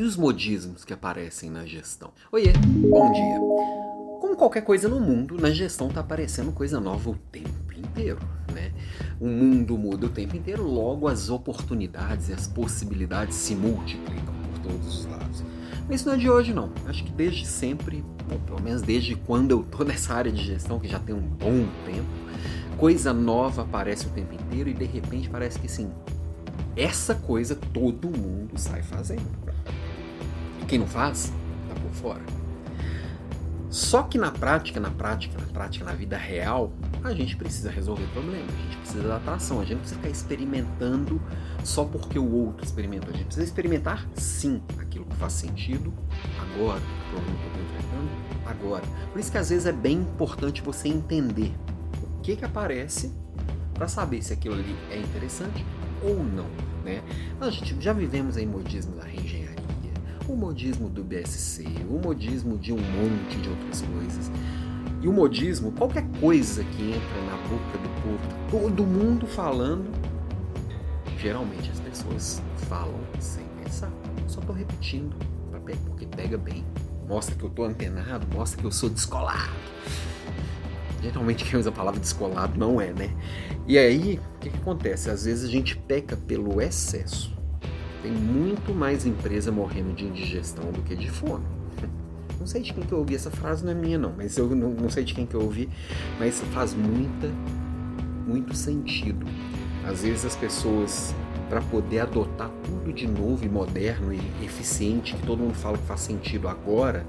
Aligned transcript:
E 0.00 0.02
os 0.02 0.16
modismos 0.16 0.82
que 0.82 0.94
aparecem 0.94 1.50
na 1.50 1.66
gestão? 1.66 2.10
Oiê, 2.32 2.54
bom 2.54 3.12
dia. 3.12 3.38
Como 4.18 4.34
qualquer 4.34 4.62
coisa 4.62 4.88
no 4.88 4.98
mundo, 4.98 5.36
na 5.38 5.50
gestão 5.50 5.88
está 5.88 6.00
aparecendo 6.00 6.52
coisa 6.52 6.80
nova 6.80 7.10
o 7.10 7.16
tempo 7.30 7.74
inteiro, 7.76 8.18
né? 8.50 8.72
O 9.20 9.26
mundo 9.26 9.76
muda 9.76 10.06
o 10.06 10.08
tempo 10.08 10.34
inteiro, 10.34 10.62
logo 10.66 11.06
as 11.06 11.28
oportunidades 11.28 12.30
e 12.30 12.32
as 12.32 12.46
possibilidades 12.46 13.36
se 13.36 13.54
multiplicam 13.54 14.34
por 14.50 14.58
todos 14.60 15.00
os 15.00 15.04
lados. 15.04 15.44
Mas 15.86 16.00
isso 16.00 16.08
não 16.08 16.14
é 16.14 16.18
de 16.18 16.30
hoje 16.30 16.54
não. 16.54 16.72
Acho 16.86 17.04
que 17.04 17.12
desde 17.12 17.46
sempre, 17.46 18.02
ou 18.32 18.38
pelo 18.38 18.62
menos 18.62 18.80
desde 18.80 19.14
quando 19.14 19.50
eu 19.50 19.62
tô 19.64 19.84
nessa 19.84 20.14
área 20.14 20.32
de 20.32 20.42
gestão, 20.42 20.80
que 20.80 20.88
já 20.88 20.98
tem 20.98 21.14
um 21.14 21.20
bom 21.20 21.68
tempo, 21.84 22.08
coisa 22.78 23.12
nova 23.12 23.60
aparece 23.60 24.06
o 24.06 24.10
tempo 24.12 24.32
inteiro 24.32 24.70
e 24.70 24.72
de 24.72 24.86
repente 24.86 25.28
parece 25.28 25.58
que 25.58 25.68
sim, 25.68 25.92
essa 26.74 27.14
coisa 27.14 27.54
todo 27.54 28.08
mundo 28.08 28.56
sai 28.56 28.80
fazendo. 28.80 29.50
Quem 30.70 30.78
não 30.78 30.86
faz, 30.86 31.32
tá 31.68 31.74
por 31.74 31.90
fora. 31.90 32.22
Só 33.68 34.04
que 34.04 34.16
na 34.16 34.30
prática, 34.30 34.78
na 34.78 34.92
prática, 34.92 35.36
na 35.36 35.46
prática, 35.48 35.84
na 35.84 35.94
vida 35.94 36.16
real, 36.16 36.72
a 37.02 37.12
gente 37.12 37.36
precisa 37.36 37.68
resolver 37.68 38.06
problemas, 38.12 38.54
a 38.54 38.56
gente 38.56 38.76
precisa 38.76 39.08
da 39.08 39.16
atração, 39.16 39.58
a 39.58 39.62
gente 39.62 39.72
não 39.72 39.80
precisa 39.80 40.00
ficar 40.00 40.12
experimentando 40.12 41.20
só 41.64 41.84
porque 41.84 42.20
o 42.20 42.32
outro 42.32 42.64
experimentou. 42.64 43.10
A 43.12 43.16
gente 43.16 43.24
precisa 43.24 43.44
experimentar 43.44 44.08
sim 44.14 44.62
aquilo 44.78 45.06
que 45.06 45.16
faz 45.16 45.32
sentido 45.32 45.92
agora, 46.40 46.78
o 46.78 47.10
problema 47.14 47.36
que 47.36 47.44
eu 47.46 47.50
estou 47.50 47.62
enfrentando 47.64 48.10
agora. 48.46 48.84
Por 49.10 49.18
isso 49.18 49.32
que 49.32 49.38
às 49.38 49.50
vezes 49.50 49.66
é 49.66 49.72
bem 49.72 49.96
importante 49.96 50.62
você 50.62 50.86
entender 50.86 51.52
o 52.00 52.20
que 52.20 52.36
que 52.36 52.44
aparece 52.44 53.12
para 53.74 53.88
saber 53.88 54.22
se 54.22 54.32
aquilo 54.32 54.54
ali 54.54 54.76
é 54.92 55.00
interessante 55.00 55.66
ou 56.00 56.22
não. 56.22 56.46
Né? 56.84 57.02
Nós 57.40 57.56
já 57.56 57.92
vivemos 57.92 58.36
aí 58.36 58.46
modismo 58.46 58.94
da 58.94 59.02
reengenharia 59.02 59.59
o 60.30 60.36
modismo 60.36 60.88
do 60.88 61.02
BSC, 61.02 61.64
o 61.88 61.98
modismo 61.98 62.56
de 62.56 62.72
um 62.72 62.76
monte 62.76 63.36
de 63.40 63.48
outras 63.48 63.82
coisas. 63.82 64.30
E 65.02 65.08
o 65.08 65.12
modismo, 65.12 65.72
qualquer 65.72 66.06
coisa 66.20 66.62
que 66.62 66.90
entra 66.90 67.22
na 67.22 67.36
boca 67.48 67.78
do 67.78 67.88
povo, 68.02 68.50
todo 68.50 68.86
mundo 68.86 69.26
falando, 69.26 69.90
geralmente 71.18 71.70
as 71.70 71.80
pessoas 71.80 72.42
falam 72.68 73.00
sem 73.18 73.44
pensar. 73.62 73.90
Só 74.28 74.40
estou 74.40 74.54
repetindo, 74.54 75.16
porque 75.86 76.06
pega 76.06 76.38
bem. 76.38 76.64
Mostra 77.08 77.34
que 77.34 77.42
eu 77.42 77.48
estou 77.48 77.64
antenado, 77.64 78.26
mostra 78.32 78.60
que 78.60 78.66
eu 78.66 78.70
sou 78.70 78.88
descolado. 78.88 79.50
Geralmente 81.02 81.44
quem 81.44 81.58
usa 81.58 81.70
a 81.70 81.72
palavra 81.72 81.98
descolado 81.98 82.58
não 82.58 82.80
é, 82.80 82.92
né? 82.92 83.10
E 83.66 83.78
aí, 83.78 84.20
o 84.36 84.38
que, 84.38 84.50
que 84.50 84.56
acontece? 84.56 85.10
Às 85.10 85.24
vezes 85.24 85.48
a 85.48 85.50
gente 85.50 85.76
peca 85.76 86.16
pelo 86.16 86.60
excesso. 86.60 87.39
Tem 88.02 88.12
muito 88.12 88.74
mais 88.74 89.04
empresa 89.04 89.52
morrendo 89.52 89.94
de 89.94 90.04
indigestão 90.04 90.70
do 90.72 90.82
que 90.82 90.96
de 90.96 91.10
fome. 91.10 91.44
Não 92.38 92.46
sei 92.46 92.62
de 92.62 92.72
quem 92.72 92.82
que 92.82 92.92
eu 92.92 92.98
ouvi 92.98 93.14
essa 93.14 93.30
frase, 93.30 93.62
não 93.62 93.72
é 93.72 93.74
minha 93.74 93.98
não, 93.98 94.14
mas 94.16 94.38
eu 94.38 94.48
não, 94.48 94.70
não 94.70 94.88
sei 94.88 95.04
de 95.04 95.12
quem 95.12 95.26
que 95.26 95.34
eu 95.34 95.42
ouvi, 95.42 95.68
mas 96.18 96.40
faz 96.54 96.72
muita, 96.72 97.30
muito 98.26 98.56
sentido. 98.56 99.26
Às 99.86 100.00
vezes 100.00 100.24
as 100.24 100.36
pessoas, 100.36 101.14
para 101.50 101.60
poder 101.60 101.98
adotar 101.98 102.50
tudo 102.64 102.94
de 102.94 103.06
novo 103.06 103.44
e 103.44 103.48
moderno 103.48 104.14
e 104.14 104.20
eficiente, 104.42 105.14
que 105.14 105.26
todo 105.26 105.40
mundo 105.40 105.52
fala 105.52 105.76
que 105.76 105.84
faz 105.84 106.00
sentido 106.00 106.48
agora, 106.48 107.04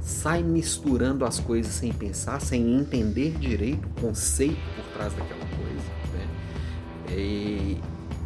sai 0.00 0.42
misturando 0.42 1.24
as 1.24 1.38
coisas 1.38 1.72
sem 1.72 1.92
pensar, 1.92 2.40
sem 2.40 2.80
entender 2.80 3.38
direito 3.38 3.86
o 3.86 4.00
conceito 4.00 4.58
por 4.74 4.84
trás 4.94 5.12
daquela 5.12 5.46
coisa. 5.46 5.92
Né? 6.12 7.16
E 7.16 7.80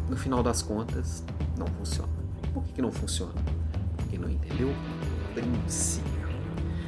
no 0.09 0.17
final 0.17 0.43
das 0.43 0.63
contas, 0.63 1.23
não 1.59 1.67
funciona. 1.67 2.13
Por 2.53 2.63
que, 2.65 2.73
que 2.75 2.83
não 2.83 2.93
funciona? 2.93 3.35
Porque 3.97 4.19
não 4.19 4.31
entendeu 4.31 4.69
o 4.69 5.35
princípio. 5.35 6.27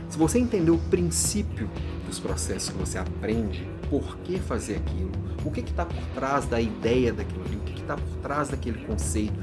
Se 0.08 0.16
você 0.16 0.38
entender 0.38 0.70
o 0.70 0.78
princípio 0.78 1.68
dos 2.06 2.18
processos 2.18 2.70
que 2.70 2.78
você 2.78 2.98
aprende, 2.98 3.68
por 3.90 4.16
que 4.18 4.38
fazer 4.38 4.76
aquilo, 4.76 5.12
o 5.44 5.50
que 5.50 5.60
está 5.60 5.84
por 5.84 6.02
trás 6.14 6.46
da 6.46 6.60
ideia 6.60 7.12
daquilo 7.12 7.44
ali, 7.44 7.56
o 7.56 7.60
que 7.60 7.80
está 7.80 7.96
por 7.96 8.16
trás 8.22 8.48
daquele 8.48 8.84
conceito, 8.86 9.38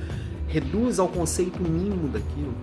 reduz 0.48 1.00
ao 1.00 1.08
conceito 1.08 1.62
mínimo 1.62 2.08
daquilo, 2.08 2.54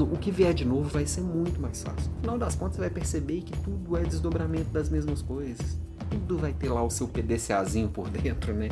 o 0.00 0.16
que 0.16 0.30
vier 0.30 0.54
de 0.54 0.64
novo 0.64 0.88
vai 0.88 1.06
ser 1.06 1.20
muito 1.20 1.60
mais 1.60 1.82
fácil. 1.82 2.10
No 2.12 2.20
final 2.20 2.38
das 2.38 2.54
contas, 2.54 2.76
você 2.76 2.80
vai 2.82 2.90
perceber 2.90 3.42
que 3.42 3.56
tudo 3.58 3.96
é 3.96 4.02
desdobramento 4.02 4.70
das 4.70 4.88
mesmas 4.88 5.20
coisas. 5.20 5.78
Tudo 6.10 6.38
vai 6.38 6.52
ter 6.52 6.68
lá 6.68 6.82
o 6.82 6.90
seu 6.90 7.08
PDCAzinho 7.08 7.88
por 7.88 8.08
dentro, 8.08 8.54
né? 8.54 8.68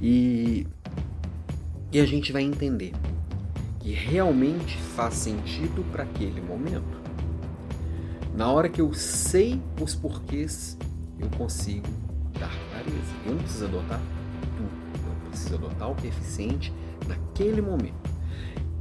E 0.00 0.66
e 1.92 2.00
a 2.00 2.06
gente 2.06 2.32
vai 2.32 2.42
entender 2.42 2.92
que 3.80 3.92
realmente 3.92 4.76
faz 4.96 5.14
sentido 5.14 5.84
para 5.92 6.02
aquele 6.02 6.40
momento. 6.40 7.00
Na 8.34 8.50
hora 8.50 8.68
que 8.68 8.80
eu 8.80 8.92
sei 8.92 9.62
os 9.80 9.94
porquês, 9.94 10.76
eu 11.18 11.28
consigo 11.38 11.86
dar 12.38 12.50
clareza. 12.70 13.14
Eu 13.24 13.32
não 13.32 13.38
preciso 13.38 13.64
adotar 13.66 14.00
tudo, 14.56 14.70
eu 15.24 15.30
preciso 15.30 15.54
adotar 15.54 15.90
o 15.90 15.94
que 15.94 16.06
é 16.06 16.10
eficiente 16.10 16.72
naquele 17.06 17.62
momento. 17.62 18.10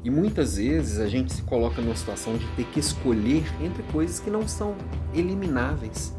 E 0.03 0.09
muitas 0.09 0.57
vezes 0.57 0.99
a 0.99 1.07
gente 1.07 1.33
se 1.33 1.41
coloca 1.43 1.81
numa 1.81 1.95
situação 1.95 2.37
de 2.37 2.45
ter 2.55 2.65
que 2.65 2.79
escolher 2.79 3.43
entre 3.63 3.81
coisas 3.91 4.19
que 4.19 4.29
não 4.29 4.47
são 4.47 4.75
elimináveis. 5.13 6.15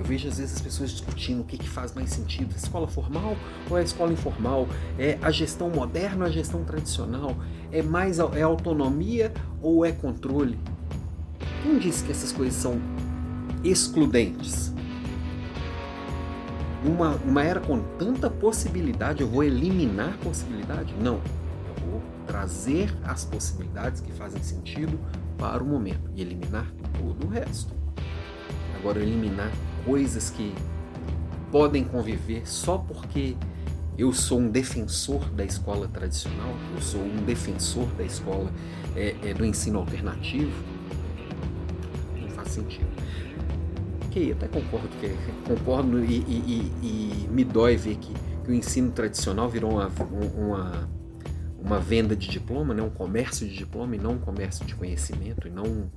Eu 0.00 0.06
vejo 0.06 0.26
às 0.28 0.38
vezes 0.38 0.56
as 0.56 0.62
pessoas 0.62 0.90
discutindo 0.92 1.42
o 1.42 1.44
que, 1.44 1.58
que 1.58 1.68
faz 1.68 1.94
mais 1.94 2.08
sentido, 2.08 2.54
a 2.54 2.56
escola 2.56 2.88
formal 2.88 3.36
ou 3.68 3.76
a 3.76 3.82
escola 3.82 4.10
informal, 4.10 4.66
é 4.98 5.18
a 5.20 5.30
gestão 5.30 5.68
moderna 5.68 6.24
ou 6.24 6.30
a 6.30 6.32
gestão 6.32 6.64
tradicional, 6.64 7.36
é 7.70 7.82
mais 7.82 8.18
é 8.18 8.40
autonomia 8.40 9.30
ou 9.60 9.84
é 9.84 9.92
controle. 9.92 10.58
Quem 11.62 11.78
disse 11.78 12.02
que 12.02 12.12
essas 12.12 12.32
coisas 12.32 12.54
são 12.54 12.80
excludentes? 13.62 14.72
Uma, 16.82 17.16
uma 17.16 17.44
era 17.44 17.60
com 17.60 17.78
tanta 17.98 18.30
possibilidade, 18.30 19.20
eu 19.20 19.28
vou 19.28 19.44
eliminar 19.44 20.16
possibilidade? 20.22 20.94
Não. 20.98 21.16
Eu 21.16 21.90
vou 21.90 22.02
trazer 22.26 22.90
as 23.04 23.26
possibilidades 23.26 24.00
que 24.00 24.12
fazem 24.12 24.42
sentido 24.42 24.98
para 25.36 25.62
o 25.62 25.66
momento 25.66 26.10
e 26.16 26.22
eliminar 26.22 26.72
todo 26.98 27.26
o 27.26 27.28
resto. 27.28 27.74
Agora, 28.78 28.98
eliminar 28.98 29.50
coisas 29.84 30.30
que 30.30 30.54
podem 31.50 31.84
conviver 31.84 32.48
só 32.48 32.78
porque 32.78 33.36
eu 33.98 34.12
sou 34.12 34.38
um 34.38 34.48
defensor 34.48 35.28
da 35.30 35.44
escola 35.44 35.86
tradicional, 35.86 36.54
eu 36.74 36.80
sou 36.80 37.02
um 37.02 37.22
defensor 37.24 37.86
da 37.96 38.04
escola 38.04 38.50
é, 38.96 39.14
é, 39.22 39.34
do 39.34 39.44
ensino 39.44 39.78
alternativo, 39.78 40.52
não 42.18 42.28
faz 42.30 42.48
sentido. 42.48 42.88
Ok, 44.06 44.32
até 44.32 44.48
concordo 44.48 44.88
que 45.00 45.14
concordo 45.46 46.02
e, 46.04 46.16
e, 46.26 46.72
e, 46.82 47.26
e 47.26 47.28
me 47.30 47.44
dói 47.44 47.76
ver 47.76 47.96
que, 47.96 48.12
que, 48.44 48.50
o 48.50 48.54
ensino 48.54 48.90
tradicional 48.90 49.48
virou 49.48 49.72
uma, 49.72 49.90
uma, 50.36 50.88
uma 51.62 51.78
venda 51.78 52.16
de 52.16 52.28
diploma, 52.28 52.72
né? 52.72 52.82
um 52.82 52.90
comércio 52.90 53.46
de 53.46 53.54
diploma 53.54 53.94
e 53.94 53.98
não 53.98 54.12
um 54.12 54.18
comércio 54.18 54.64
de 54.64 54.74
conhecimento, 54.74 55.46
e 55.46 55.50
não 55.50 55.90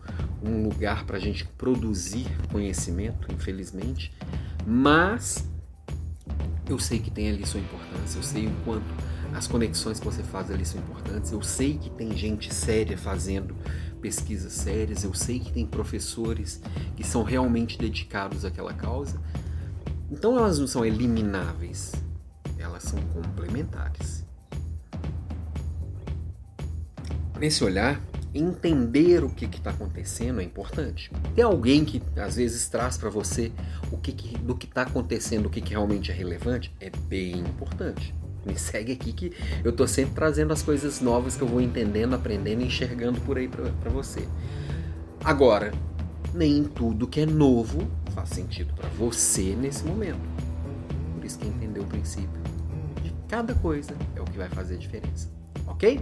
um, 0.44 0.64
lugar 0.64 1.06
para 1.06 1.18
a 1.18 1.20
gente 1.20 1.46
produzir 1.46 2.28
conhecimento, 2.52 3.32
infelizmente. 3.34 4.14
Mas 4.66 5.48
eu 6.70 6.78
sei 6.78 7.00
que 7.00 7.10
tem 7.10 7.30
ali 7.30 7.46
sua 7.46 7.60
importância, 7.60 8.18
eu 8.18 8.24
sei 8.24 8.48
o 8.48 8.52
quanto 8.66 8.86
as 9.34 9.48
conexões 9.48 10.00
que 10.00 10.06
você 10.06 10.22
faz 10.22 10.52
ali 10.52 10.66
são 10.66 10.80
importantes, 10.80 11.32
eu 11.32 11.42
sei 11.42 11.78
que 11.78 11.90
tem 11.90 12.16
gente 12.16 12.54
séria 12.54 12.98
fazendo 12.98 13.56
pesquisas 14.00 14.52
sérias, 14.54 15.04
eu 15.04 15.14
sei 15.14 15.40
que 15.40 15.52
tem 15.52 15.66
professores 15.66 16.62
que 16.96 17.04
são 17.04 17.24
realmente 17.24 17.78
dedicados 17.78 18.46
àquela 18.46 18.74
causa. 18.74 19.20
Então 20.12 20.38
elas 20.38 20.60
não 20.60 20.68
são 20.68 20.86
elimináveis, 20.86 21.94
elas 22.60 22.84
são 22.84 23.00
complementares. 23.08 24.24
Nesse 27.40 27.64
olhar, 27.64 28.02
entender 28.34 29.24
o 29.24 29.30
que 29.30 29.46
está 29.46 29.70
acontecendo 29.70 30.42
é 30.42 30.44
importante. 30.44 31.12
Tem 31.36 31.44
alguém 31.44 31.86
que 31.86 32.02
às 32.18 32.36
vezes 32.36 32.68
traz 32.68 32.98
para 32.98 33.10
você 33.10 33.52
o 33.92 33.98
que, 33.98 34.12
que 34.12 34.38
do 34.38 34.56
que 34.56 34.66
está 34.66 34.84
acontecendo, 34.84 35.46
o 35.46 35.50
que, 35.50 35.62
que 35.62 35.72
realmente 35.72 36.12
é 36.12 36.14
relevante, 36.14 36.74
é 36.80 36.90
bem 36.90 37.40
importante. 37.40 38.14
Me 38.46 38.58
segue 38.58 38.92
aqui 38.92 39.14
que 39.14 39.32
eu 39.64 39.72
estou 39.72 39.88
sempre 39.88 40.16
trazendo 40.16 40.52
as 40.52 40.62
coisas 40.62 41.00
novas 41.00 41.36
que 41.36 41.44
eu 41.44 41.48
vou 41.48 41.62
entendendo, 41.62 42.14
aprendendo 42.14 42.62
e 42.62 42.66
enxergando 42.66 43.22
por 43.22 43.38
aí 43.38 43.48
para 43.48 43.90
você. 43.90 44.28
Agora, 45.24 45.72
nem 46.34 46.64
tudo 46.64 47.08
que 47.08 47.22
é 47.22 47.26
novo 47.26 47.88
faz 48.14 48.30
sentido 48.30 48.74
para 48.74 48.90
você 48.90 49.56
nesse 49.56 49.86
momento. 49.86 50.20
Por 51.16 51.24
isso 51.24 51.40
que 51.40 51.48
entender 51.48 51.80
o 51.80 51.86
princípio 51.86 52.42
de 53.02 53.14
cada 53.30 53.54
coisa 53.56 53.96
é 54.16 54.22
o 54.22 54.26
que 54.26 54.38
vai 54.38 54.50
fazer 54.50 54.76
a 54.76 54.78
diferença. 54.78 55.30
Ok? 55.68 56.02